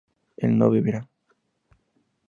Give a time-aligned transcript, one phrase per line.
[0.37, 1.07] él no beberá